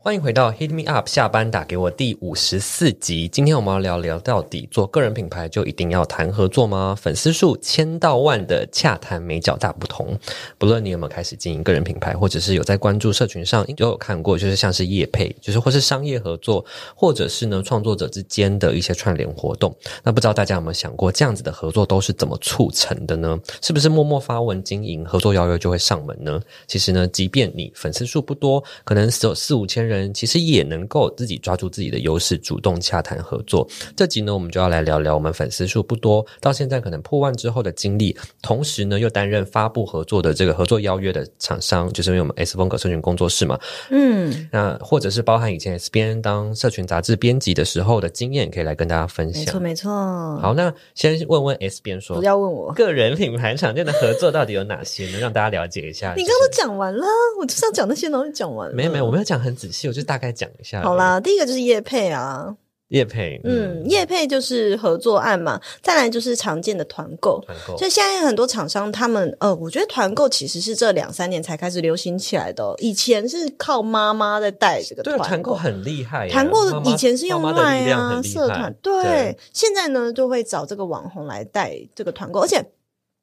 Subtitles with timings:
[0.00, 3.26] 欢迎回到 Hit Me Up 下班打给我第五十四集。
[3.26, 6.96] 今天我们要聊聊到底做个人品牌就一定要谈合作吗？
[6.98, 10.16] 粉丝数千到万的洽谈美角大不同。
[10.56, 19.74] 不论你有没有开始经营个人品牌，或者是有在关注社群上，都有看过，就是像是业配，就是或是商业合作，或者是呢创作者之间的一些串联活动。
[20.04, 23.36] 那不知道大家有没有想过，这样子的合作都是怎么促成的呢？
[23.60, 26.40] 是不是默默发文经营，合作邀约就会上门呢？
[26.68, 30.12] 其实呢，即便你粉丝数不多，可能只有四五千人。
[30.18, 33.68] 其实也能够自己抓住自己的优势，主动洽谈合作。
[33.94, 38.16] 这集呢，我们就要来聊聊我们粉丝数不多，到现在可能破万之后的经历。
[38.42, 43.58] 同时呢，又担任发布合作的这个合作邀约的厂商，就是因为我们 S 风格社群工作室嘛。
[43.90, 49.44] 嗯，那或者是包含以前 S 边当社群杂志编辑的时候的经验，可以来跟大家分享。
[49.44, 49.90] 没错，没错。
[50.38, 55.18] 好，那先问问 S 边说，不要问我个人品牌常见的合作到底有哪些呢？
[55.20, 56.14] 让大家了解一下。
[56.18, 57.06] 你刚刚都讲完了，
[57.38, 58.74] 我就是要讲那些东西讲完了。
[58.74, 59.77] 没有没有，我没有讲很仔细。
[59.86, 60.82] 我就大概讲一下。
[60.82, 62.56] 好啦，第一个就是叶配啊，
[62.88, 65.60] 业配，嗯，业配就是合作案嘛。
[65.82, 67.76] 再来就是常见的团购，团购。
[67.76, 72.74] 所以现在很多厂商他们，呃，我觉得团购其实是这两三年才开始流行起来的哦。
[72.78, 76.28] 以前是靠妈妈在带这个团购，团购很厉害。
[76.30, 79.38] 团购以前是用卖啊，社团，对，对。
[79.52, 82.64] 现在呢，就会找这个网红来带这个团购，而且。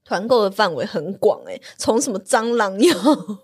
[0.06, 2.96] 团购的范围很广诶，从什么蟑螂药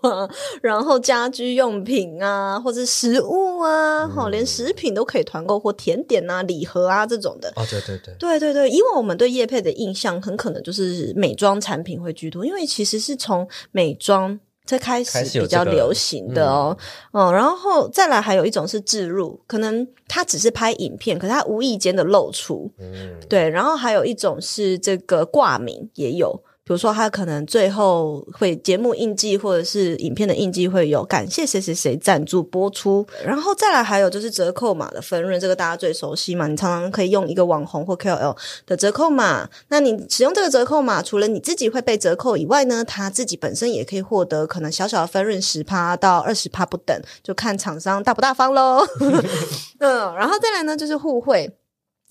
[0.02, 0.30] 啊，
[0.62, 7.52] 然后家居用品啊，或者食物啊，哈、嗯，连食品都可以团购，或甜点啊、礼盒啊这种的。
[7.56, 16.76] 哦，对对对，对对对，因为我们对叶配的印象很可能就是美妆产品会居多，因为其实是从美妆才开始比较流行的哦。
[17.10, 23.48] 哦、然后再来还有一种是置入，可能他只是拍影片，可是他无意间的露出，嗯，对。
[23.50, 26.40] 然后还有一种是这个挂名也有。
[26.64, 48.86] 比如说，他可能最后会节目印记，或者是影片的印记会有感谢谁谁谁赞助播出，然后再来还有就是折扣码的分润，这个大家最熟悉嘛，你常常可以用一个网红或 KOL 的折扣码，那你使用这个折扣码，除了你自己会被折扣以外呢，他自己本身也可以获得可能小小的分润十趴到二十趴不等，就看厂商大不大方喽。
[49.80, 51.52] 嗯，然后再来呢就是互惠。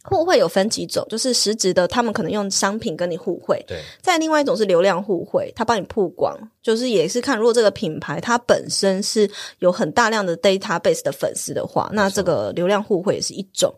[0.03, 3.63] 互惠有分几种，就是实质的，他们可能用商品跟你互惠。
[3.67, 3.79] 对。
[4.01, 9.29] 再另外一种是流量互惠，他帮你曝光，就是也是看如果这个品牌它本身是
[9.59, 13.73] 有很大量的 database 的粉丝的话，那这个流量互惠也是一种。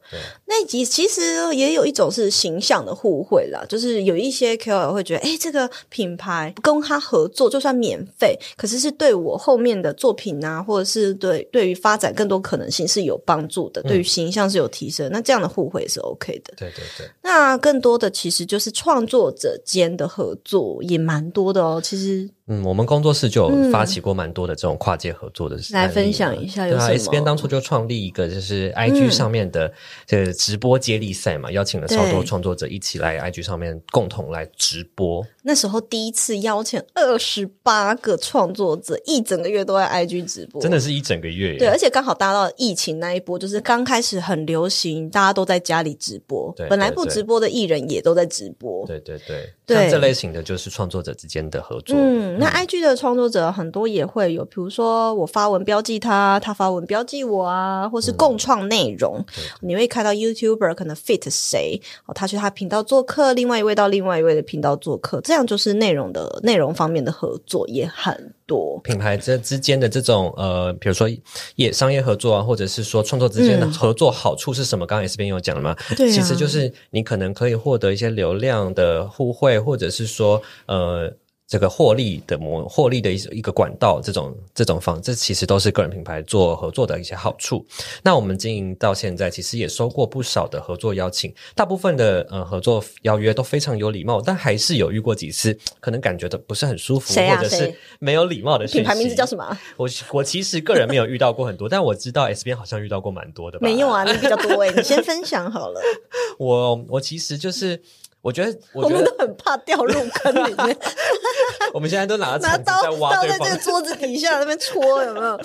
[0.46, 1.22] 那其其实
[1.56, 15.10] 也有一种是形象的互惠啦，就是有一些 KOL 会觉得，哎，这个品牌跟他合作就算免费，可是是对我后面的作品啊，或者是对对于发展更多可能性是有帮助的，嗯、对于形象是有提升。
[15.12, 16.54] 那这样的互惠是 OK 的。
[16.58, 17.10] 对对对。
[17.22, 22.30] 那更多的其实就是创作者间的合作也蛮多的哦，其实。
[22.46, 26.94] 嗯，我们工作室就有发起过蛮多的这种跨界合作的事情，来分享一下有什么。
[26.94, 29.72] ，S 边当初就创立一个就是 IG 上面的
[30.06, 35.26] 这个直播接力赛嘛，嗯、邀请了超多创作者一起来 IG 上面共同来直播。
[35.44, 41.58] 那时候第一次邀请二十八个创作者，一整个月都在 IG 直播，真的是一整个月。
[41.58, 46.52] 对，而且刚好搭到疫情那一波，就是刚开始很流行，大家都在家里直播。
[46.58, 48.86] 对，对，对，本来不直播的艺人也都在直播。
[48.86, 51.96] 对对对，对，像这类型的就是创作者之间的合作。
[51.98, 59.24] 嗯，那 IG 的创创作者很多也会有，比如说我发文标记他，他发文标记我啊，或是共创内容。
[59.38, 68.80] 嗯、你会看到 YouTuber 可能 fit 谁哦，他去他频道做客，另外一位到另外一位的频道做客，这样就是内容的内容方面的合作也很多。
[68.84, 71.10] 品牌这之间的这种呃，比如说
[71.56, 74.86] 业商业合作啊，或者是说创作之间的合作，好处是什么？
[74.86, 75.76] 刚刚 S 编有讲了嘛？
[75.98, 81.14] 对、啊，其实就是你可能可以获得一些流量的互惠，或者是说呃。
[81.54, 87.64] 这个获利的模，获利的一一个管道，这种这种方，这其实都是个人品牌做合作的一些好处。
[88.02, 98.66] 那我们经营到现在，其实也收过不少的合作邀请，大部分的呃合作邀约都非常有礼貌，但还是有遇过几次，可能感觉的不是很舒服，啊、或者是没有礼貌的。
[98.66, 99.56] 品牌名字叫什么？
[99.78, 103.68] 我我其实个人没有遇到过很多，但我知道 S 边好像遇到过蛮多的吧。
[103.68, 105.80] 没有啊，你比较多诶，你先分享好了。
[106.40, 107.80] 我我其实就是。
[108.24, 110.78] 我觉得，我们都很怕掉入坑里面。
[111.74, 115.38] 我们现在都拿着 拿刀刀在这个桌子底下那边戳，有没有？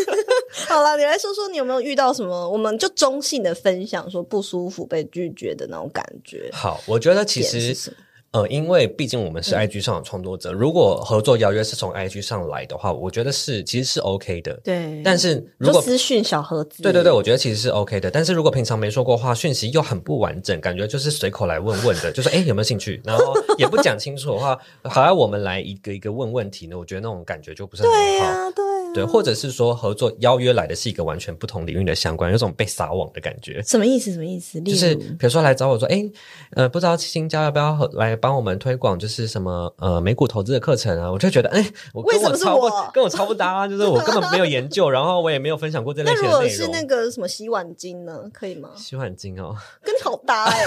[0.66, 2.48] 好了，你来说说你有没有遇到什么？
[2.48, 6.48] 我们就中性的分享，说不舒服、被拒绝的那种感觉。
[6.52, 7.94] 好，我觉得其实。
[8.34, 14.52] 呃，因为毕竟我们是 IG 上的创作者，嗯、如果合作邀约是从 IG 上来的话，我觉得是其实是 OK 的。
[14.64, 18.10] 对，但是如果私讯小盒子，对对对，我觉得其实是 OK 的。
[18.10, 27.96] 但是如果平常没说过话，讯息又很不完整，感觉就是随口来问问的，就是哎有没有兴趣，然后也不讲清楚的话，好像我们来一个一个问问题呢，我觉得那种感觉就不是很好。
[27.96, 28.73] 对啊，对啊。
[28.94, 33.60] 对，或者是说合作邀约来的是一个完全不同领域的相关，有种被撒网的感觉。
[33.62, 34.12] 什么意思？
[34.12, 34.60] 什么意思？
[34.60, 36.04] 就是比如说来找我说，哎，
[36.52, 38.98] 呃，不知道青椒要不要来帮我们推广？
[38.98, 46.40] 就是什么呃美股投资的课程啊，我就觉得哎，我跟我超不跟我超不搭啊，就是我根本没有研究， 然后我也没有分享过这类型的内容。
[46.40, 48.30] 那如果是那个什么洗碗巾呢？
[48.32, 48.70] 可以吗？
[48.76, 50.64] 洗碗巾哦，跟你好搭哎，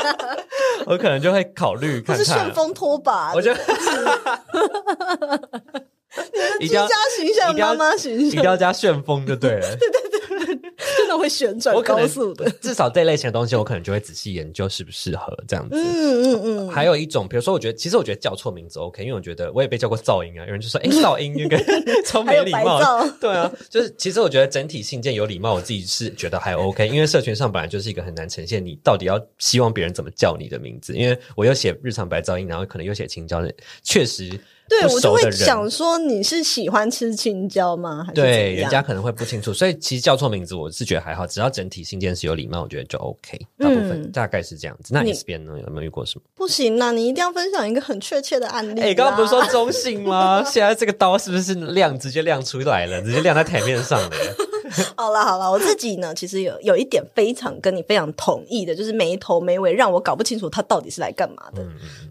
[0.86, 2.24] 我可能就会考虑看看。
[2.24, 3.60] 是顺风拖把，我觉得。
[6.60, 9.60] 你的居家形象，妈妈形象，一定要加旋风就对了。
[9.76, 10.08] 对对对。
[10.96, 15.76] 真的会旋转高速的，至少这类型的东西，我可能就会仔细研究适不适合这样子。
[15.76, 16.68] 嗯嗯嗯。
[16.70, 20.44] 还有一种，比如说，我觉得其实我觉得叫错名字 OK，因为我觉得我也被叫过噪音啊。
[20.44, 21.58] 有人就说：“哎，噪音那个
[22.04, 22.80] 超没礼貌。”
[23.20, 26.86] 对啊，就是其实我觉得整体信件有礼貌，我自己是觉得还 OK。
[26.88, 34.38] 因为社群上本来就是一个很难呈现你到底要希望别人怎么叫你的名字，因为我又写日常白噪音，然后可能又写青椒的，确实。
[34.68, 38.04] 对，我就会想说你是喜欢吃青椒吗？
[38.06, 43.38] 还是对，人家可能会不清楚，所以其实叫错名字，我是觉得还好，只要整体信件是有礼貌，我觉得就 OK。
[43.58, 44.92] 大部分、嗯、大概是这样子。
[44.92, 45.52] 那你这边呢？
[45.58, 46.22] 有没有遇过什么？
[46.34, 48.80] 不行，那你一定要分享一个很确切的案例。
[48.80, 50.44] 哎，刚刚不是说中性吗？
[50.46, 54.10] 现在这个刀是不是亮直接亮出来了，直接亮在台面上了？
[54.96, 61.64] 好了好了，我自己呢，其实有有一点非常跟你非常同意的，就是没头没尾，让我搞不清楚他到底是来干嘛的。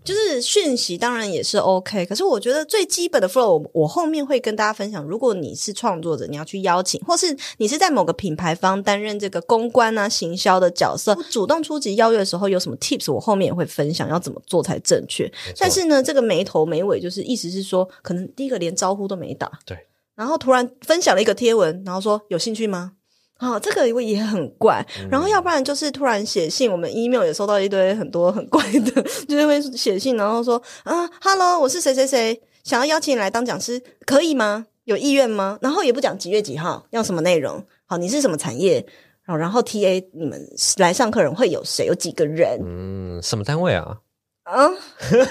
[0.04, 5.04] 就是讯息当然也是 OK，可是我觉得最基本的 flow，我，我后面会跟大家分享。
[5.04, 15.32] 如果你是创作者，你要去邀请，或是你是在某个品牌方担任这个公关啊、行销的角色，主动出击邀约的时候，有什么 tips，我后面也会分享要怎么做才正确。
[15.58, 19.78] 但是呢，这个没头没尾，就是意思是说，可能第一个连招呼都没打，对。
[20.18, 22.92] 然后突然分享了一个贴文，然后说有兴趣吗？
[23.38, 24.84] 啊、哦，这个也很怪。
[25.00, 34.66] 嗯、然后要不然就是突然写信，我们 email 也收到一堆很多很怪的， 就是会写信，然后说啊，Hello，我是谁谁谁，想要邀请你来当讲师，可以吗？
[34.86, 35.60] 有意愿吗？
[35.62, 37.64] 然后也不讲几月几号，要什么内容？
[37.86, 38.84] 好，你是什么产业？
[39.24, 40.42] 然后然后 TA 你们
[40.78, 41.86] 来上课人会有谁？
[41.86, 42.60] 有几个人？
[42.66, 43.98] 嗯，什么单位啊？
[44.46, 44.68] 啊，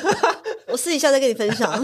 [0.69, 1.73] 我私底下再跟你分享。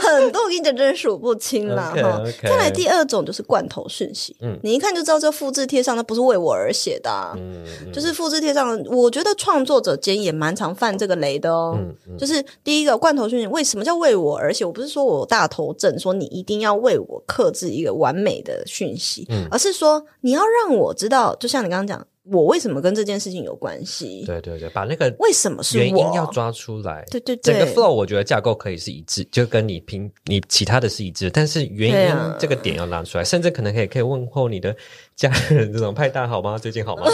[0.00, 2.22] 很多我跟你讲，真的数不清了哈。
[2.42, 8.80] 再来第二种就是罐头讯息，嗯，你一看就知道这复制贴上那不是为我而写的，啊，嗯，嗯就是复制贴上。
[8.86, 11.76] 我觉得创作者间也蛮常犯这个雷的哦。
[11.78, 14.64] 嗯嗯，就是第一个罐头讯息，为什么叫为我而写？
[14.64, 22.06] 我不是说我大头症，说你一定要为我克制一个完美的讯息，嗯，而是说你要让我知道，就像你刚刚讲。
[22.30, 24.24] 我为什么跟这件事情有关系？
[24.24, 27.04] 对对对，把那个为什么是原因要抓出来。
[27.10, 34.74] 对对对，整个 flow 我觉得架构可以是一致，就跟你拼你其他的是一致，但是原因这个点要拿出来，啊、甚至可能可以可以问候你的
[35.16, 36.56] 家人，这种派大好吗？
[36.58, 37.04] 最近好吗？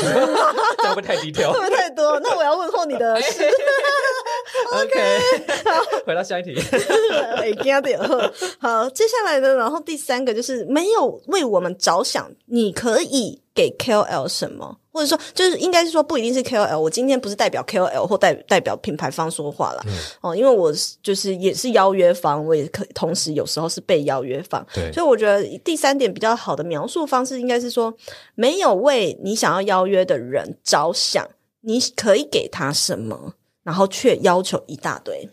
[0.78, 2.20] 这样会太低调， 会不会太多？
[2.20, 3.42] 那我要问候你的是。
[4.72, 5.18] OK，
[5.64, 6.54] 好，回到下一题。
[7.36, 7.98] 哎，加点
[8.58, 16.78] 好，接下来呢，然后第三个就是没有为我们着想，你可以给 KOL 什么，或者说就是应该是说不一定是 KOL。
[16.78, 20.72] 我今天不是代表 KOL 或代代表品牌方说话了，嗯、哦，因为我
[21.02, 27.92] 就是也是邀约方，我也可同时有时候是被邀约方，对，所以我觉得第三点比较好的描述方式应该是说，
[28.34, 31.26] 没有为你想要邀约的人着想，
[31.62, 33.34] 你可以给他什么。
[33.68, 35.28] 然后却要求一大堆。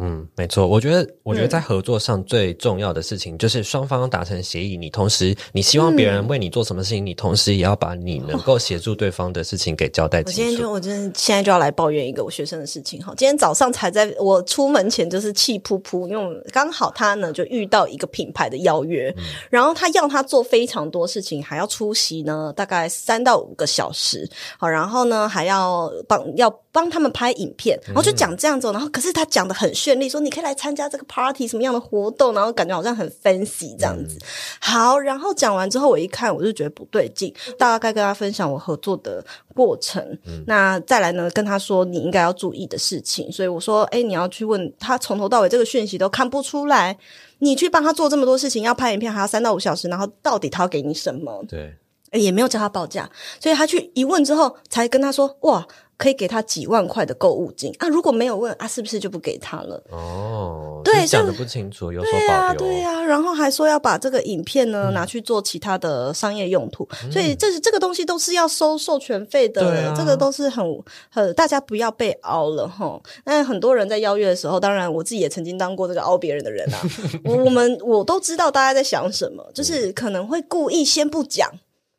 [0.00, 4.76] 嗯，没错，我觉得，我觉得在合作上最重要的事情就是双方达成协议。
[4.76, 10.30] 你同时，你希望别人为你做什么事情，你同时也要把你能够协助对方的事情给交代清楚。
[10.30, 13.12] 我今天就，我真的现在就要来抱怨一个我学生的事情哈。
[13.16, 24.30] 今天早上才在我出门前就是气噗噗，因为刚好他呢就遇到一个品牌的邀约，嗯、然后他要他做非常多事情，还要出席呢，大概三到五个小时。
[24.58, 34.16] 好，然后呢还要帮要帮他们拍影片，然后就讲这样子，然后可是他讲的很绚丽说你可以来参加这个 party 什么样的活动，然后感觉好像很 fancy 这样子。
[34.16, 34.22] 嗯、
[34.60, 39.24] 好，然后讲完之后，我一看我就觉得不对劲，大概跟他分享我合作的
[39.56, 40.00] 过程。
[40.24, 43.32] 嗯、那再来呢，跟他说你应该要注意的事情。
[43.32, 46.96] 所以我说，哎，你要去问他，从头到尾这个讯息都看不出来，
[47.40, 51.44] 你去帮他做这么多事情，要拍影片还要三到五小时，然后到底他要给你什么？
[51.48, 51.74] 对，
[52.12, 55.66] 也没有叫他报价，所以他去一问之后，才跟他说，哇。
[55.98, 57.88] 可以给他几万块的购物金啊。
[57.88, 59.82] 如果没有问啊，是不是就不给他了？
[59.90, 62.26] 哦，对，讲的不清楚，有所保留。
[62.26, 69.92] 对呀、啊，对呀、啊，然后还说要把这个影片呢、嗯、拿去做其他的商业用途，嗯、所以这是这个东西都是要收授权费的。
[69.96, 70.64] 这个都是很
[71.10, 73.00] 很大家不要被凹了哈。
[73.24, 76.80] 那很多人在邀约的时候，当然我自己也曾经当过这个凹别人的人啊。
[77.24, 81.50] 我我们我都知道大家在想什么，就是可能会故意先不讲。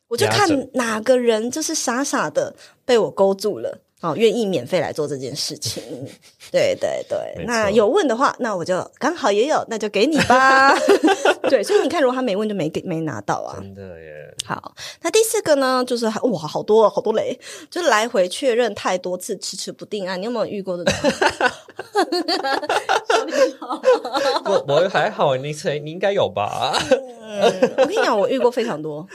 [0.07, 5.83] 我就看哪个人就是傻傻的被我勾住了，哦，愿意免费来做这件事情。
[6.51, 10.73] 对对对，那有问的话，那我就刚好也有，那就给你吧。
[11.49, 13.57] 对，所以你看，如果他没问，就没给没拿到啊。
[13.59, 14.33] 真的耶。
[14.45, 17.37] 好，那第四个呢，就是哇，好多好多雷，
[17.69, 20.15] 就来回确认太多次，迟迟不定啊。
[20.15, 20.93] 你有没有遇过这种？
[24.45, 25.53] 我我还好，你
[25.83, 26.73] 你应该有吧？
[26.89, 27.41] 嗯，
[27.77, 29.05] 我跟你讲，我遇过非常多。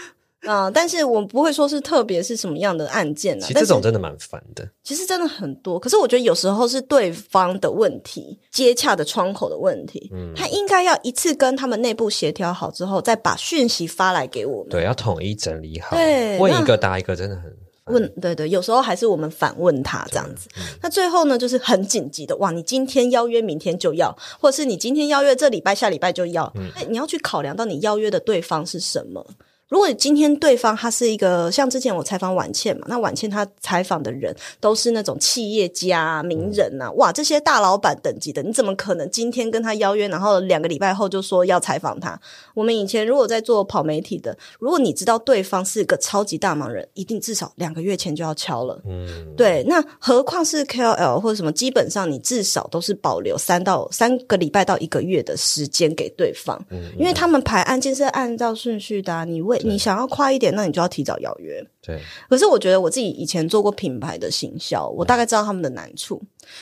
[0.47, 3.47] 啊、呃，但是我不会说是特别是什么样的案件啊。
[3.47, 4.69] 其实这种真的蛮烦的。
[4.83, 10.11] 其实真的很多，可是我觉得有时候是对方的问题，接洽的窗口的问题。
[10.13, 14.69] 嗯，他应该要一次跟他们内部协调好之后，再把讯息发来给我们。
[14.71, 15.97] 对，要统一整理好。
[15.97, 17.45] 对，问一个答一个，真的很
[17.87, 18.09] 问。
[18.21, 20.49] 对对，有时候还是我们反问他这样子。
[20.57, 22.51] 嗯、那最后呢，就是很紧急的，哇！
[22.51, 26.53] 你今天邀约，明天就要，或者是你今天邀约，这礼拜下礼拜就要。
[26.57, 29.27] 嗯，你要去考量到你邀约的对方是什么。
[29.69, 42.21] 如果今天对方他是一个像之前我采访婉倩嘛，那婉倩她采访的人都是那种企业家、名人呐、啊，哇，这些大老板等级的，你怎么可能今天跟他邀约，然后两个礼拜后就说要采访他？
[42.55, 48.81] 我们以前如果在做跑媒体的，如果你知道对方是个超级大忙人，一定至少两个月前就要敲了。
[48.87, 61.65] 嗯，对，那何况是 KOL 或者什么，基本上你至少都是保留三到三个礼拜到一个月的时间给对方，嗯，因为他们排案件是按照顺序的、啊，你为你想要快一点，那你就要提早邀约。
[61.85, 62.01] 对。
[62.29, 66.21] 可是我觉得我自己以前做过品牌的行销，我大概知道他们的难处，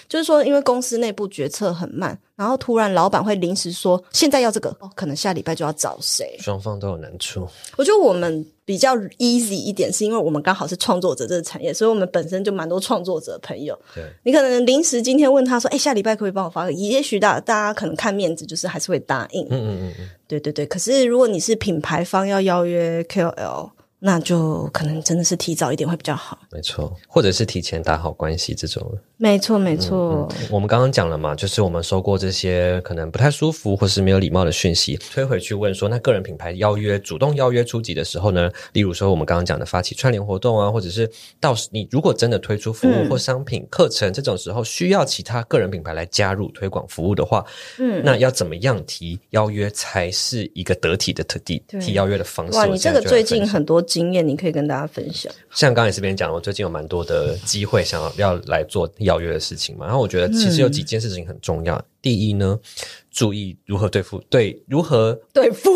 [0.08, 6.36] 就是说，因为公司内部决策很慢，然后突然老板会临时说现在要这个，哦，可能下礼拜就要找谁。
[6.38, 7.46] 双方都有难处。
[7.76, 13.78] 我觉得我们比较 easy 一点，是因为我们刚好是创作者这个产业，所以我们本身就蛮多创作者朋友。
[13.94, 14.04] 对。
[14.24, 19.44] 你可能临时今天问他说：“哎，下礼拜可不可以帮我发个？”也许大大家可能看面子，就是还是会答应。
[19.46, 20.10] 嗯嗯嗯嗯。
[20.26, 23.70] 对对对，可是如果你是品牌方要邀约 KOL。
[24.04, 28.84] 那就可能真的是提早一点会比较好，没错，或者是提前打好关系这种，
[29.16, 30.48] 没错没错、嗯嗯。
[30.50, 47.44] 我们刚刚讲了嘛，就是我们收过这些可能不太舒服或是没有礼貌的讯息，推回去问说，那个人品牌邀约主动邀约出击的时候呢，例如说我们刚刚讲的发起串联活动啊，或者是到时你如果真的推出服务或商品、嗯、课程这种时候，需要其他个人品牌来加入推广服务的话，
[47.78, 52.58] 嗯，那要怎么样提邀约才是一个得体的特地提邀约的方式？
[52.58, 53.80] 哇，你这个最近很多。
[53.92, 55.30] 经验你可以跟大家分享。
[55.50, 59.84] 像刚才这边讲，我最近有蛮多的机会想要要来做邀约的事情嘛。
[59.84, 61.76] 然后我觉得其实有几件事情很重要。
[61.76, 62.58] 嗯、第一呢，
[63.10, 65.68] 注意如何对付对如何对付，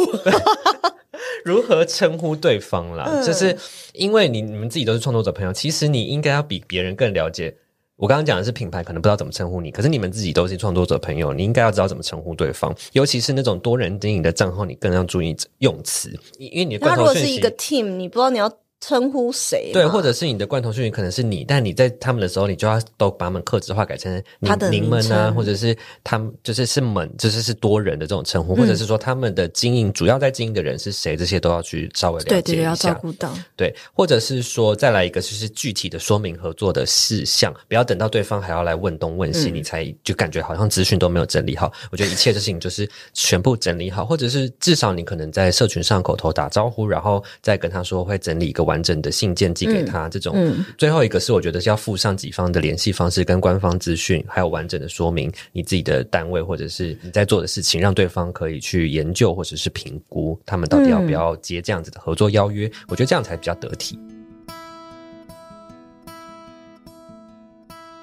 [1.45, 3.05] 如何称呼对方啦。
[3.07, 3.55] 嗯、就是
[3.93, 7.55] 因为你你们自己都是创作者朋友，其实你应该要比别人更了解。
[7.97, 18.53] 我刚刚讲的是品牌，可能不知道怎么称呼你，可是你们自己都是创作者朋友，你应该要知道怎么称呼对方，尤其是那种多人经营的账号，你更要注意用词，因为你的他如果是一个 team，你不知道你要。
[18.81, 19.71] 称呼谁？
[19.73, 32.43] 对，或者是你的罐头讯息可能是你，但你在他们的时候，你就要都把他们客制化，改成你他的名们啊，或者是他们就是是们，就是是多人的这种称呼，嗯、或者是说他们的经营主要在经营的人是谁，这些都要去稍微了解一下。
[32.43, 33.33] 对对，要照顾到。
[33.57, 41.73] 对，或者是说再来一个就是具体的说明合作的事项，不要等到对方还要来问东问西，嗯、你才就感觉好像资讯都没有整理好。
[41.91, 49.47] 我觉得一切的事情就是全部整理好，或者是至少你可能在社群上口头打招呼，然后再跟他说会整理一个完整的信件。
[49.57, 62.67] 寄给他这种，最后一个是我觉得是要附上己方的联系方式跟官方资讯，还有完整的说明你自己的单位或者是你在做的事情，让对方可以去研究或者是评估他们到底要不要接这样子的合作邀约。
[62.67, 63.99] 嗯、我觉得这样才比较得体。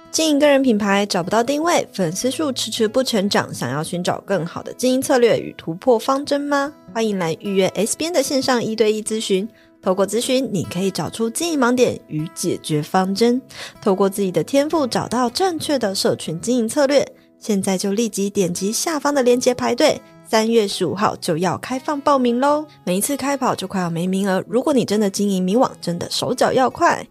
[0.09, 6.73] 经营个人品牌找不到定位，粉丝数迟迟不成长，想要寻找更好的经营策略与突破方针吗？
[6.93, 9.47] 欢迎来预约 S 边的线上一对一咨询。
[9.83, 13.41] 透过咨询，你可以找出经营盲点与解决方针，
[13.81, 17.05] 透过自己的天赋找到正确的社群经营策略。
[17.37, 22.65] 现在就立即点击下方的链接排队，三月十五号就要开放报名喽！
[22.85, 27.05] 每一次开跑就快要没名额，如果你真的经营迷惘，真的手脚要快。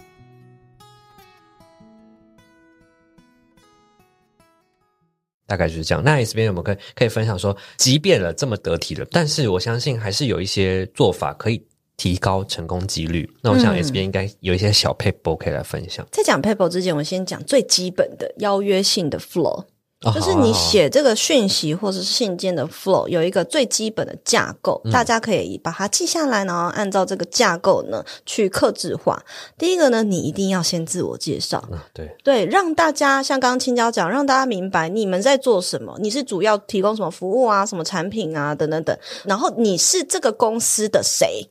[5.46, 6.02] 大概就是这样。
[6.02, 11.62] 那 S 边有没有可以可以分享说，即便了这么得体的，但是我相信还是有一些做法可以。
[12.02, 13.30] 提高成功几率。
[13.42, 16.04] 那我想 S B 应该有一些小 paper 可以来分享。
[16.10, 19.66] 在讲 paper 之前，我先讲最基本的邀约性的 flow。
[20.12, 29.24] 就是你写这个讯息或者是信件的 flow 有一个最基本的架构，嗯、大家可以把它记下来，然后按照这个架构呢去克制化。
[29.56, 41.48] 第一个呢，你一定要先自我介绍，嗯、对对，让大家像刚刚青椒讲，让大家明白你们在做什么，你是主要提供什么服务啊，什么产品啊，等等等，然后你是这个公司的谁。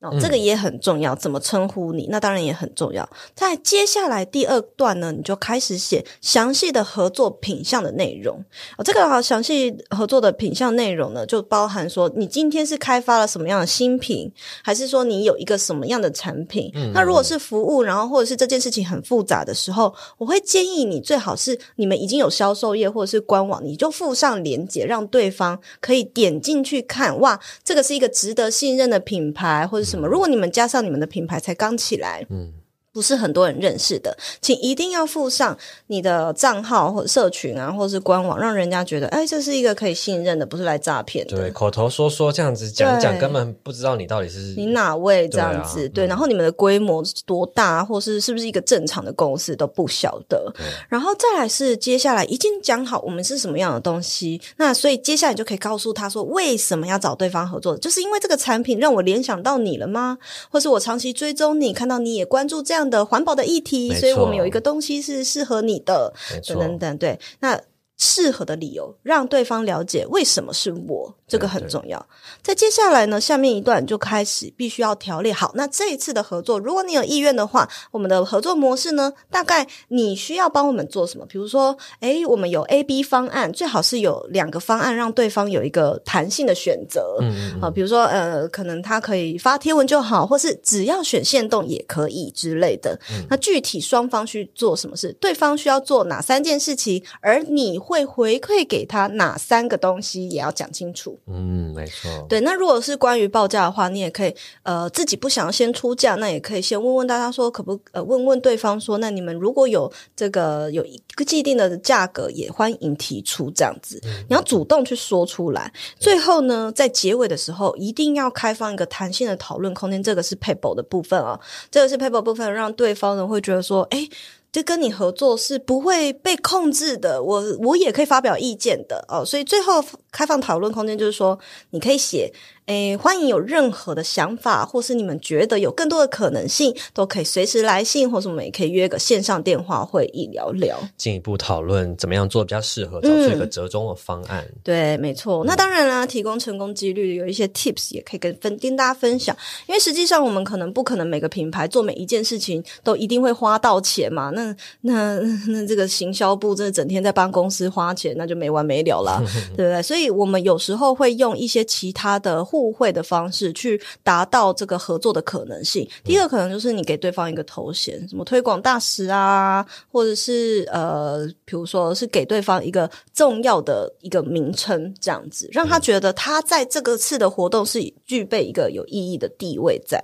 [0.00, 2.06] 哦，这个也很重要，怎么称呼你？
[2.10, 3.06] 那当然也很重要。
[3.34, 8.42] 在接下来第二段呢，你就开始写详细的合作品项的内容。
[8.78, 14.32] 哦，这个好，详细合作的品项内容呢，就包含说你今天是开发了什么样的新品，
[14.64, 16.70] 还是说你有一个什么样的产品？
[16.74, 27.20] 嗯，那如果是服务，然后或者是这件事情很复杂的时候，我会建议你最好是你们已经有销售页或者是官网，你就附上链接，让对方可以点进去看。
[27.20, 30.06] 哇，这个是一个值得信任的品牌，或者什么？
[30.06, 32.52] 如果你们加上你们的品牌才刚起来，嗯。
[32.92, 35.56] 不是很多人认识的，请一定要附上
[35.86, 41.36] 你的账号或者社群啊，或者是官网，让人家觉得，哎，这是一个可以信任的，不是来诈骗的。
[41.36, 45.88] 对，口头说说这样子讲讲，根本不知道你到底是你哪位这样子。
[45.88, 50.52] 对，啊、对，然后你们的规模多大，或是是不是一个正常的公司都不晓得。
[50.88, 60.18] 然后再来是接下来已经讲好我们是什么样的东西，那所以接下来就可以告诉他说，为什么要找对方合作，就是因为这个产品让我联想到你了吗？
[60.50, 66.12] 或是我长期追踪你，看到你也关注这样的环保的议题，所以我们有一个东西是适合你的，
[66.46, 67.60] 等等等，对，那
[68.00, 71.14] 适合的理由让对方了解为什么是我。
[71.30, 72.04] 这个很重要。
[72.42, 75.52] 在接下来呢，下面一段就开始必须要条列好。
[75.54, 81.24] 那这一次的合作，如果你有意愿的话，我们的合作模式呢，大概你需要帮我们做什么？
[81.26, 87.18] 比如说，诶，我们有 A、B 方案，最好是有两个方案，让对方有一个弹性的选择。
[87.20, 87.60] 嗯嗯。
[87.62, 92.98] 啊，比如说，呃，可能他可以发贴文就好，或是只要选限动也可以之类的。
[93.12, 93.24] 嗯。
[93.30, 95.12] 那具体双方去做什么事？
[95.20, 97.04] 对方需要做哪三件事情？
[97.20, 100.28] 而你会回馈给他哪三个东西？
[100.28, 101.18] 也要讲清楚。
[101.26, 102.24] 嗯，没错。
[102.28, 104.32] 对，那如果是关于报价的话，你也可以
[104.62, 114.00] 呃自己不想要先出价，那也可以先问问大家说，可不呃问问对方说，那你们如果有这个有一个既定的价格，也欢迎提出这样子。
[114.04, 115.72] 嗯，你要主动去说出来。
[115.98, 121.40] 最后呢，在结尾的时候，一定要开放一个弹性的讨论空间，这个是 paper 的部分啊，
[121.72, 124.08] 这个是 paper 部分，让对方呢会觉得说，哎。
[124.52, 131.38] 就跟你合作是不会被控制的，我我也可以发表意见的哦，所以最后开放讨论空间就是说，
[131.70, 132.32] 你可以写。
[132.66, 144.44] 诶，欢迎有任何的想法，或是你们觉得有更多的可能性，都可以随时来信，或是我们也可以约个线上电话会议聊聊，进一步讨论怎么样做比较适合，找出一个折中的方案。
[144.46, 145.44] 嗯、对，没错。
[145.44, 154.30] 那当然啦，提供成功几率有一些 tips 也可以跟分跟大家分享，因为实际上我们可能不可能每个品牌做每一件事情都一定会花到钱嘛。
[154.30, 155.18] 那 那
[155.48, 159.20] 那这个行销部真的整天在帮公司花钱，那就没完没了啦，
[159.56, 159.82] 对不对？
[159.82, 165.88] 所以我们有时候会用一些其他的互互惠的方式去达到这个合作的可能性。
[166.04, 179.98] 第二个可能就是你给对方一个头衔，什么推广大使啊，或者是呃，比如说是给对方一个重要的一个名称，这样子让他觉得他在这个次的活动是具备一个有意义的地位在。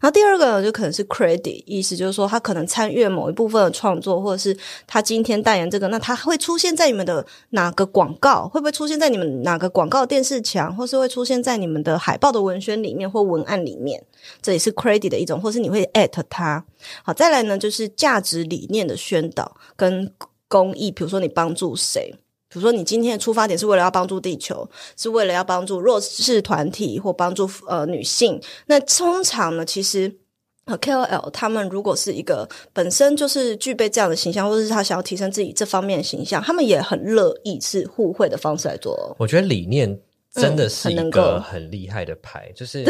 [0.00, 4.56] 然后第二个呢，就可能是 credit，意思就是说他可能参与某一部分的创作，或者是
[4.86, 8.46] 他今天代言这个，那他会出现在你们的哪个广告？
[8.46, 11.96] 会不会出现在你们哪个广告电视墙，或是会出现在你们的？
[12.06, 14.04] 海报的文宣里面或文案里面，
[14.40, 16.64] 这也是 credit 的一种，或是你会 at 它。
[17.02, 20.12] 好，再来呢，就是价值理念的宣导跟
[20.46, 20.90] 公益。
[20.92, 22.14] 比如说，你帮助谁？
[22.48, 28.40] 比如说，你今天的出发点是为了要帮助地球，是为了要帮助弱势团体或帮助呃女性。
[28.66, 30.16] 那通常呢，其实
[30.66, 39.14] KOL 他们如果是一个本身就是具备这样的形象，或者是他想要提升自己这方面的形象，他们也很乐意是互惠的方式来做。
[39.18, 39.98] 我觉得理念。
[40.38, 42.84] 真的是一个很厉害的牌，嗯、就是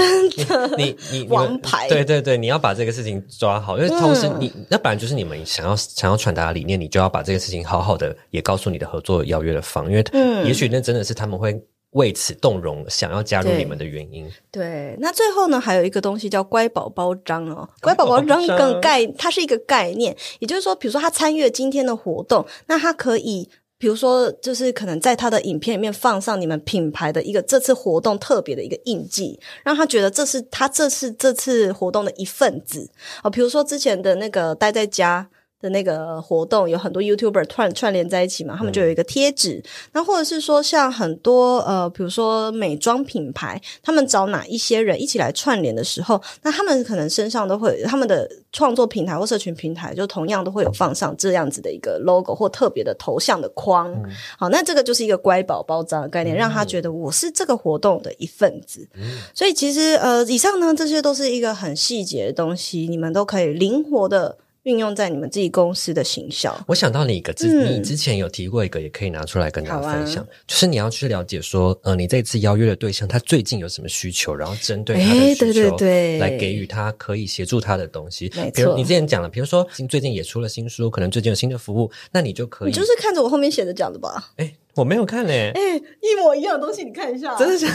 [0.76, 10.04] 你你 你，你王牌，对对对，你要把这个事情抓好，因为同时你、嗯、那本来就是你们想要想要传达的理念，你就要把这个事情好好的也告诉你的合作邀约的方，因为
[10.44, 11.56] 也许那真的是他们会
[11.96, 14.24] 为此动容，想要加入你们的原因。
[14.50, 23.48] 对，对，那最后呢，还有一个东西叫乖宝宝章哦， 乖宝宝章更概，它是一个概念，也就是说，比如说他参与了今天的活动，那他可以。
[23.78, 32.90] 比如说，就是可能在他的影片里面放上你们品牌的一个这次活动特别的一个印记，让他觉得这是他这次这次活动的一份子。
[33.22, 35.28] 哦，比如说之前的那个待在家
[35.60, 39.62] 的那个活动有很多 YouTuber 串串联在一起嘛，他们就有一个贴纸。
[39.92, 53.90] 那、嗯、或者是说，像很多呃，比如说美妆品牌，他们找哪一些人一起来串联的时候，那他们可能身上都会他们的创作平台或社群平台，就同样都会有放上这样子的一个 logo 或特别的头像的框。
[53.92, 58.86] 嗯、好，那这个就是一个乖宝包装的概念，让他觉得我是这个活动的一份子。
[58.94, 64.36] 嗯、所以其实呃，以上呢，这些都是一个很细节的东西，你们都可以灵活的。
[64.66, 75.76] 运用在你们自己公司的行销，我想到你一个之，嗯、你之前有提过一个，也可以拿出来跟大家分享，啊、就是你要去了解说，呃，你这次邀约的对象他最近有什么需求，然后针对他的需求，
[76.18, 78.28] 来给予他可以协助他的东西。
[78.34, 84.32] 没错，比如你之前讲了，比如说最近也出了新书，可能最近有新的服务，那你就可以，你就是看着我后面写的讲的吧？
[84.36, 87.68] 哎，我没有看嘞，哎，一模一样的东西，你看一下，真的假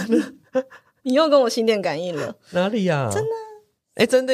[0.54, 0.66] 的？
[1.04, 2.36] 你又跟我心电感应了？
[2.52, 3.10] 哪里呀？
[3.14, 3.30] 真的？
[3.96, 4.34] 哎，真的。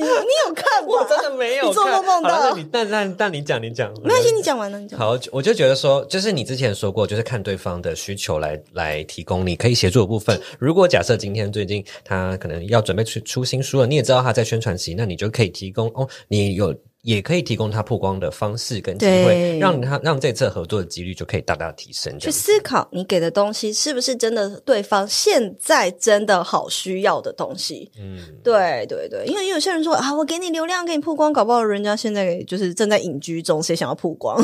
[0.00, 0.88] 你你有看吗？
[0.88, 1.70] 我真的没有看。
[1.70, 2.56] 你做梦梦到？
[2.72, 4.78] 但但但你讲你讲，没关系，你讲完了。
[4.80, 4.98] 你讲。
[4.98, 10.40] 好，我就觉得说，就是你之前说过，就是看对方的需求来来提供你可以协助的部分。
[10.58, 16.74] 如果假设今天最近他可能要准备出出新书了，你也知道他在宣传期，那你就可以提供哦，你有。
[17.02, 22.18] 也可以提供他曝光的方式跟机会，让他让这次合作的几率就可以大大提升。
[22.18, 27.90] 去思考你给的东西是不是真的对方现在真的好需要的东西。
[27.98, 34.36] 嗯，对对对，因为有些人说啊，我给你流量，给你曝光，搞不好人家现在就是正在隐居中，谁想要曝光？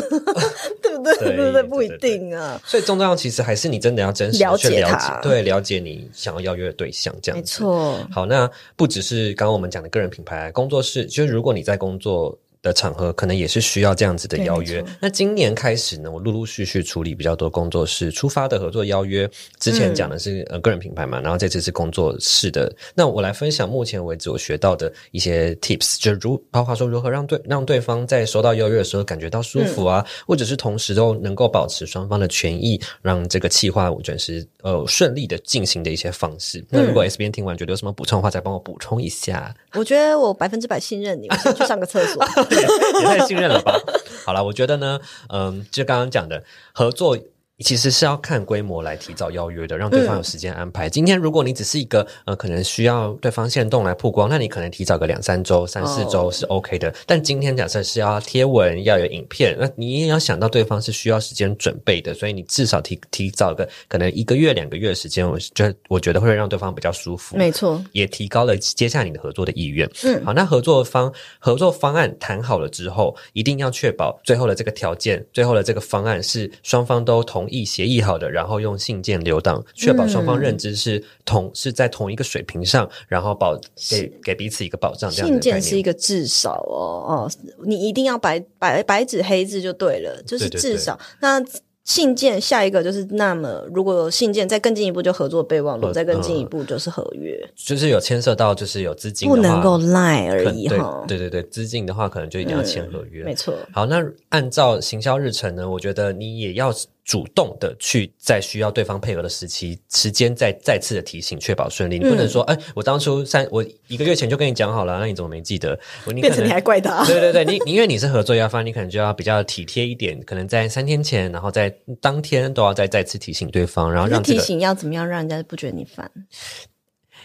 [0.80, 1.16] 对 不对？
[1.18, 1.62] 对不对？
[1.62, 2.58] 不一定啊。
[2.64, 7.62] 所以重要其实还是你真的要真实了解他，对，了解你想要邀约的对象，这样子。
[7.62, 7.98] 没错。
[8.10, 12.34] 好，那不只是刚刚我们讲的个人品牌工作室，就是如果你在工作。
[12.62, 14.84] 的场合可能也是需要这样子的邀约。
[15.00, 19.28] 那今年开始呢，我陆陆续续处理比较多工作室出发的合作邀约。
[19.58, 22.74] 之前讲的是呃个人品牌嘛，然后这次是工作室的。
[22.94, 36.64] 那我来分享目前为止我学到的一些 tips，就是如包括说如何让对让对方在收到邀约的时候感觉到舒服啊，或者是同时都能够保持双方的权益，让这个企划我觉得是呃顺利的进行的一些方式。
[36.68, 39.54] 那如果 S 编听完觉得有什么补充的话，再帮我补充一下。
[39.74, 42.24] 我觉得我百分之百信任你，我先去上个厕所。
[42.50, 43.80] 也太信任了吧！
[44.24, 47.18] 好了，我觉得呢，嗯，就刚刚讲的合作。
[47.64, 50.88] 其实是要看规模来提早邀约的，让对方有时间安排。
[50.88, 56.90] 嗯、今天如果你只是一个呃，可能需要对方限动来曝光，那你可能提早个两三周、三四周是 OK 的。
[56.90, 67.38] 哦、但今天假设是要贴文、要有影片，那你也要想到对方是需要时间准备的，所以你至少提提早个可能一个月、两个月的时间，我觉得我觉得会让对方比较舒服。
[67.38, 69.90] 没错，也提高了接下你的合作的意愿。
[70.04, 78.30] 嗯，好，那合作方合作方案谈好了之后，一定要确保最后的这个条件、最后的这个方案是双方都同意、协议好的。
[78.30, 83.58] 然后用信件留档，确保双方认知是同、嗯、是在同一个水平上，然后保
[83.90, 85.10] 给给彼此一个保障。
[85.10, 87.30] 这样信件是一个至少哦哦，
[87.64, 91.42] 你一定要白白白纸黑字就对了，就是至少那。
[91.86, 101.04] 信件下一个就是那么，如果有信件再更进一步就合作备忘录，再更进一步就是合约，嗯，就是有牵涉到就是有资金的话，不能够赖而已哈。
[101.06, 103.54] 对对对，资金的话可能就一定要签合约，嗯，没错。
[103.72, 106.74] 好，那按照行销日程呢，我觉得你也要
[107.06, 112.00] 主动的去在需要对方配合的时期时间再再次的提醒，确保顺利。
[112.00, 115.78] 你不能说，哎，嗯，我当初三我一个月前就跟你讲好了，那你怎么没记得？
[116.04, 117.04] 我你变成你还怪他？
[117.06, 126.10] 对对对，你你因为你是合作要方，你可能就要比较体贴一点，可能在三天前，然后在当天都要再再次提醒对方，然后让、这个、提醒要怎么样让人家不觉得你烦？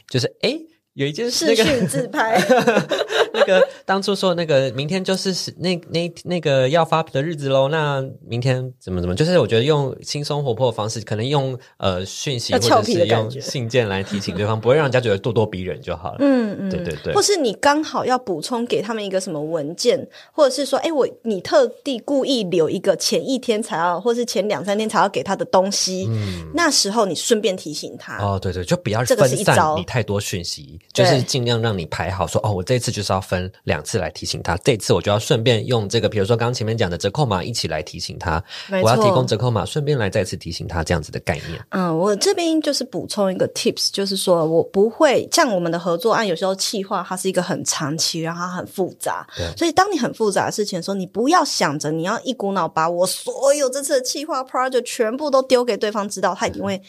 [0.08, 0.60] 就是哎。
[0.94, 2.38] 有一件事，视讯自拍，
[3.34, 7.70] 那个当初说那个明天就是那那那个要发的日子喽。
[7.70, 9.16] 那明天怎么怎么？
[9.16, 16.18] 就是我觉得用轻松活泼的方式，可能用呃讯息或者是用信件来提醒对方，不会让人家觉得咄咄逼人就好了。
[16.20, 17.14] 嗯嗯，对对对。
[17.14, 28.18] 或是你刚好要补充给他们一个什么文件，或者是说，哎，我你特地故意留一个前一天才要，或是前两三天才要给他的东西，嗯，那时候你顺便提醒他。
[28.18, 30.81] 哦，对对，就不要分散你太多讯息。
[30.94, 38.44] 就是尽量让你排好，说哦，我这次就是要分两次来提醒他，这次我就要顺便用这个，比如说刚刚前面讲的折扣码一起来提醒他，
[38.84, 41.65] 我要提供折扣码，顺便来再次提醒他这样子的概念。
[41.70, 56.82] 嗯，我这边就是补充一个 tips，就是说我不会像我们的合作案，有时候企划它是一个很长期，然后它很复杂，对所以当你很复杂的事情的时候，你不要想着你要一股脑把我所有这次的企划 project 全部都丢给对方知道，他一定会。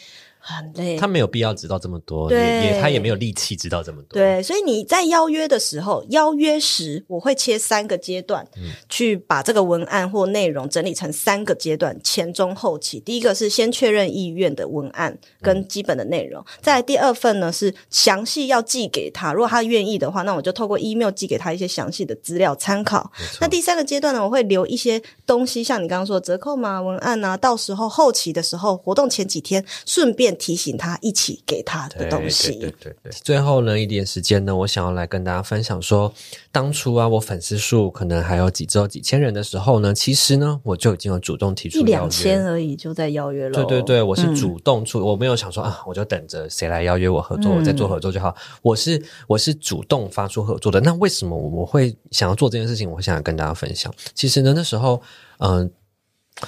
[0.45, 4.19] 很累，他没有必要知道这么多，对也他也没有力气知道这么多。
[4.19, 12.99] 对，所以你在邀约的时候，邀约时我会切三个阶段，嗯，去把这个文案或内容整理成三个阶段，前中后期。
[12.99, 23.09] 第一个是先确认意愿的文案跟基本的内容，嗯、再来第二份呢是详细要寄给他，如果他愿意的话，那我就透过 email 寄给他一些详细的资料参考。
[23.39, 30.32] 那第三个阶段呢，我会留一些东西，像你刚刚说的折扣嘛、文案啊，到时候后期的时候，活动前几天顺便。
[30.35, 32.51] 提醒他一起给他的东西。
[32.51, 33.11] 对对对对对。
[33.23, 36.13] 最后呢，一点时间呢，我想要来跟大家分享说，
[36.51, 43.51] 当初啊，我粉丝数可能还有几只有几千人的时候呢，其实呢，我就已经有主动提出邀约，一两千而已就在邀约了。
[43.51, 48.29] 对对对，我是主动出，嗯、我没有想说啊，我就等着谁来邀约我合作，我再做合作就好。
[48.29, 50.79] 嗯、我是我是主动发出合作的。
[50.81, 52.89] 那为什么我会想要做这件事情？
[52.89, 53.93] 我想要跟大家分享。
[54.13, 55.01] 其实呢，那时候
[55.37, 55.59] 嗯。
[55.59, 55.69] 呃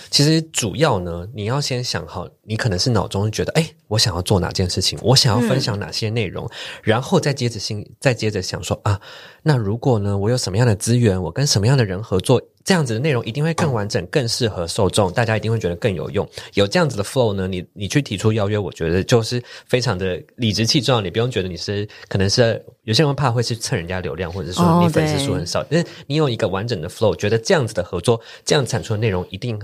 [0.09, 6.51] 其实主要呢，你要先想好，你可能是脑中觉得，哎，我想要做哪件事情，我想要分享哪些内容，嗯、
[6.83, 8.99] 然后再接着心，再接着想说啊，
[9.43, 16.27] 那如果呢，我有什么样的资源，我跟什么样的人合作，这样子的内容一定会更完整，更适合受众，大家一定会觉得更有用。
[16.55, 29.59] 有这样子的 flow 呢，你你去提出邀约，我觉得就是非常的理直气壮，你不用觉得你是可能是有些人怕会去蹭人家流量，或者说你粉丝数很少，但是你有一个完整的 flow，觉得这样子的合作，这样产出的内容一定。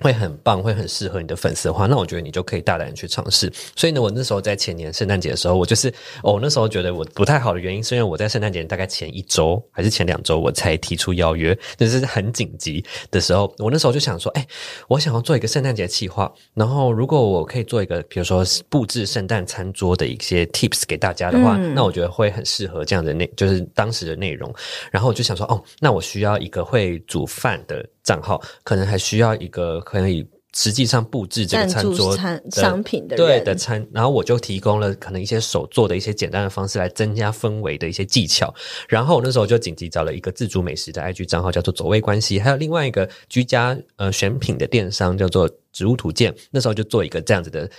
[0.00, 3.52] 会很棒，会很适合你的粉丝的话，那我觉得你就可以大胆去尝试。
[3.76, 13.54] 所以呢，我那时候在前年圣诞节的时候，我就是哦，那时候觉得我不太好的原因，是因为我在圣诞节大概前一周还是前两周，我才提出邀约，就是很紧急的时候。
[13.58, 14.46] 我那时候就想说，哎，
[14.88, 24.52] 我想要做一个圣诞节企划，然后如果我可以做一个，比如说布置圣诞餐桌的一些 tips 给大家的话，嗯、那我觉得会很适合这样的内，就是当时的内容。
[24.90, 27.86] 然后我就想说，哦，那我需要一个会煮饭的。
[28.10, 38.52] 账号可能还需要一个可以实际上布置这个餐桌餐商品的对的餐，然后我就提供了可能一些手做的一些简单的方式来增加氛围的一些技巧。
[38.88, 46.34] 然后我那时候就紧急找了一个自主美食的 IG 账号，叫做走位关系，还有另外一个居家呃选品的电商叫做植物图鉴。
[46.50, 47.70] 那时候就做一个这样子的。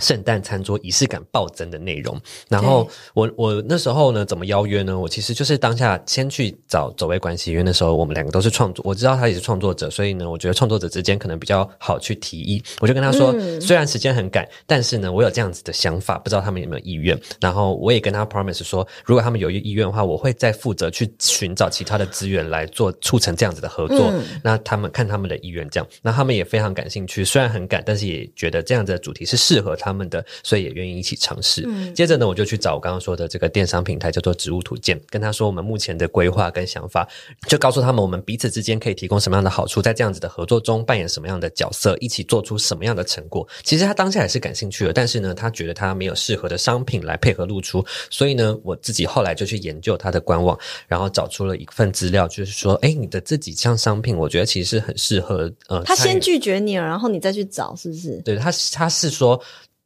[0.00, 4.98] 圣诞餐桌仪式感暴增的内容，然后我我那时候呢怎么邀约呢？
[4.98, 12.62] 我其实就是当下先去找走位关系，因为那时候我们两个都是创作，我知道他也是创作者，所以呢，我觉得创作者之间可能比较好去提议。
[12.80, 17.18] 我就跟他说，嗯、虽然时间很赶，但是呢，我有这样子的想法，不知道他们有没有意愿。
[17.40, 24.10] 然后我也跟他 promise 说，如果他们有意愿的话，我会再负责去寻找其他的资源来做促成这样子的合作。
[24.12, 29.89] 嗯、那他们看他们的意愿这样，那他们也非常感兴趣，虽然很赶，但是也觉得这样子的主题是适合他。
[29.90, 31.64] 他们的，所以也愿意一起尝试。
[31.66, 37.08] 嗯、接着呢，我就去找我刚刚说的这个电商平台，叫做植物图鉴，跟他说我们目前的规划跟想法，
[37.48, 43.46] 就告诉他们我们彼此之间可以提供什么样的好处，在这样子的合作中扮演什么样的角色，一起做出什么样的成果。
[43.64, 55.50] 其实他当下也是感兴趣的，但是呢，他觉得他没有适合的商品来配合露出，所以呢，我自己后来就去研究他的官网，然后找出了一份资料，就是说，哎，你的这几项商品，我觉得其实很适合。
[55.68, 58.20] 呃，他先拒绝你了，然后你再去找，是不是？
[58.22, 59.40] 对，他，他是说。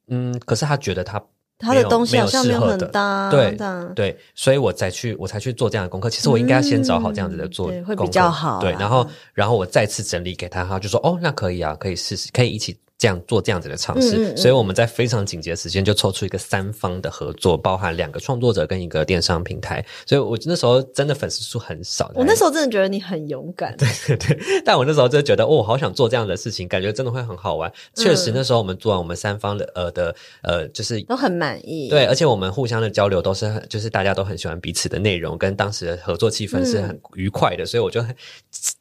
[0.09, 1.23] 嗯，可是他觉得他
[1.59, 3.57] 他的东西好像没有很搭，对
[3.95, 6.11] 对，所以我才去我才去做这样的功课。
[6.11, 8.61] 其实我应该先找好这样子的做、嗯、会比较好。
[8.61, 12.79] 对，然后然后我再次整理给他，他就说哦，那可以啊，可以试试，可以一起。
[12.97, 19.85] 这样做这样子的尝试，嗯嗯嗯，所以我们在非常紧急的时间就抽出一个三方的合作，包含两个创作者跟一个电商平台。
[20.07, 23.77] 所以我那时候真的粉丝数很少，我那时候真的觉得你很勇敢。
[23.77, 27.71] 对 对对，但我那时候就觉得，哦，好想做这样的事情，感觉真的会很好玩。
[27.95, 31.89] 确实，那时候我们做完，我们三方的呃的呃，就是都很满意。
[31.89, 38.15] 对，而且我们互相的交流都是很，就是大家都很喜欢彼此的内容，跟当时的合作气氛是很愉快的，嗯、所以我就很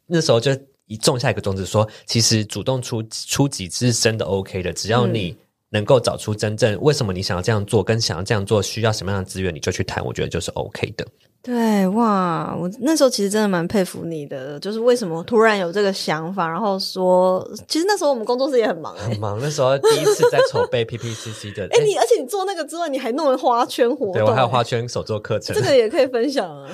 [0.08, 0.52] 那时候就。
[0.94, 5.36] 一种下一个种子，说其实主动出出击是真的 OK 的，只要你
[5.72, 11.04] 能够找出真正为什么你想要这样做，跟想要这样做需要什么样的资源，你就去谈，我觉得就是 OK 的。
[11.42, 19.38] 对，哇，我那时候其实真的蛮佩服你的，就是为什么突然有这个想法，然后说，其实那时候我们工作室也很忙，欸，很忙。
[19.42, 26.70] 那时候第一次在筹备 PPCC 的，哎，欸，你而且你做那个之外，你还弄了花圈活动，对我还有花圈手作课程，这个也可以分享啊。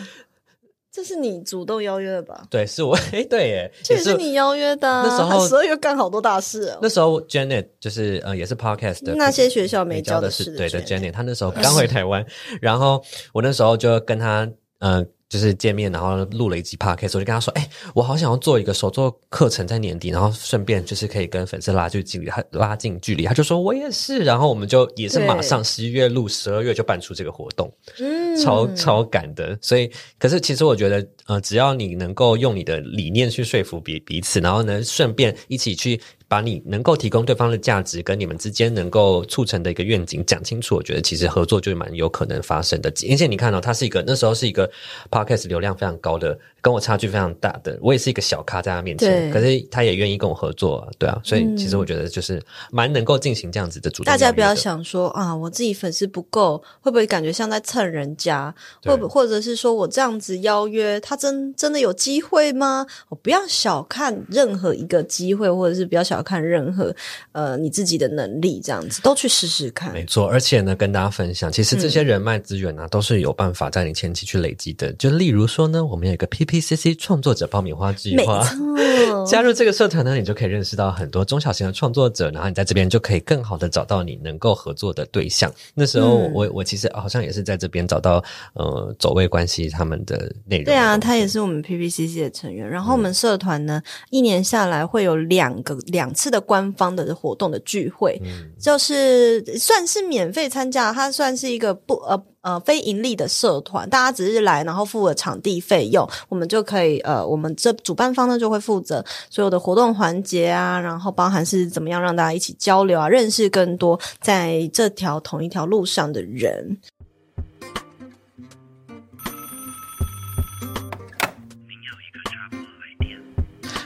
[0.92, 2.44] 这是你主动邀约的吧？
[2.50, 2.98] 对，是我。
[3.14, 4.88] 哎，对耶，这也是你邀约的。
[5.04, 6.80] 那时候十二月干好多大事哦。
[6.82, 10.56] 那时候 Janet 就是呃，也是 Podcast 的那些学校没教的事。
[10.56, 12.26] 对的，Janet，她那时候刚回台湾，
[12.62, 14.50] 然后我那时候就跟她
[14.80, 15.06] 呃。
[15.30, 29.56] 就是见面，然后录了一集 podcast，我就跟他说：“哎、欸，我好想要做一个手作课程，在年底，然后顺便就是可以跟粉丝拉距距离，他拉近距离。”他就说：“我也是。”然后我们就也是马上十一月录，十二月就办出这个活动，嗯，超超赶的。
[29.62, 36.02] 所以，可是其实我觉得，呃，只要你能够用你的理念去说服彼彼此，然后能，顺便一起去。
[36.30, 42.90] 把你能够提供对方的价值跟你们之间能够促成的一个愿景讲清楚，我觉得其实合作就蛮有可能发生的。
[43.10, 44.72] 而且你看到、哦、它是一个那时候是一个
[45.10, 52.42] podcast 流量非常高的，跟我差距非常大的，我也是一个小咖在他面前，可是他也愿意跟我合作，对啊，所以其实我觉得就是
[52.72, 54.12] 蛮能够进行这样子的主动的。
[54.12, 58.54] 大家不要想说啊，我自己粉丝不够，会不会感觉像在蹭人家？
[58.84, 62.86] 会不或者是说我这样子邀约他真真的有机会吗？
[63.10, 66.96] 我不要小看任何一个机会，或者是不要小看任何
[67.32, 69.94] 呃你自己的能力，这样子都去试试看。
[69.94, 74.92] 没错，而且呢，跟大家分享，其实这些人脉资源呢、啊，嗯、都是有办法在你前期去累积的。
[74.94, 78.44] 就例如说呢，我们有一个 PPCC 创作者爆米花计划，
[79.30, 85.52] 加入这个社团呢，你就可以认识到很多中小型的创作者，然后你在这边就可以更好的找到你能够合作的对象。
[85.76, 90.72] 那时候我、嗯、我其实好像也是在这边找到呃走位关系他们的内容的。
[90.72, 92.68] 对啊，他也是我们 PPCC 的成员。
[92.68, 116.78] 然后我们社团呢，嗯、一年下来会有两个两次的官方的活动的聚会，嗯、就是算是免费参加，它算是一个不呃呃非盈利的社团，大家只是来然后付了场地费用，我们就可以呃我们这主办方呢就会负责所有的活动环节啊，然后包含是怎么样让大家一起交流啊，认识更多在这条同一条路上的人。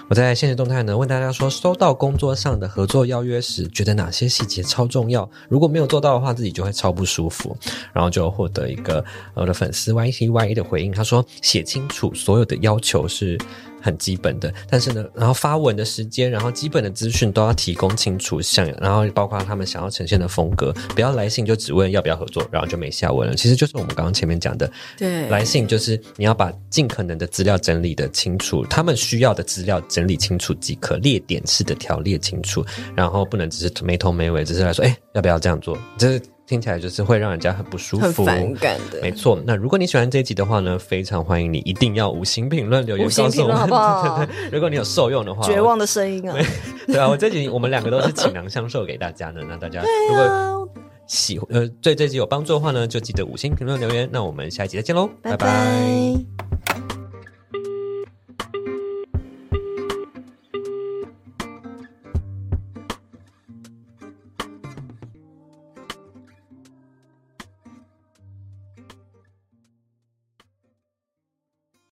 [0.10, 5.28] 我在现实动态呢问大家说，收到工作上的合作邀约时，觉得哪些细节超重要？
[5.50, 7.58] 如果没有做到的话，自己就会超不舒服。
[7.94, 13.38] 然后就获得一个我的粉丝 Y C Y 的回应，他说写清楚所有的要求是。
[13.84, 23.36] 很基本的，但是呢，然后发文的时间，然后基本的资讯都要提供清楚，像然后包括他们想要呈现的风格，不要来信就只问要不要合作，然后就没下文了。
[23.36, 32.66] 其实就是我们刚刚前面讲的，对，来信就是你要把尽可能的资料整理的清楚，他们需要的资料整理清楚即可，列点式的条列清楚，
[32.96, 35.78] 然后不能只是没头没尾，只是来说，哎，要不要这样做？
[35.98, 36.22] 这是。
[36.46, 39.02] 听起来就是会让人家很不舒服、很反感的。
[39.02, 44.18] 没错，那如果你喜欢这一集的话呢，非常欢迎你一定要五星评论留言告诉我们，好不好？
[44.26, 46.38] 对对对，如果你有受用的话，绝望的声音啊！
[46.88, 49.42] 对啊，我这集我们两个都是倾囊相授给大家的。
[49.48, 50.70] 那大家如果
[51.08, 54.08] 喜欢呃对这集有帮助的话呢，就记得五星评论留言。
[54.12, 55.38] 那我们下一集再见喽，拜拜。
[55.38, 56.83] 拜拜。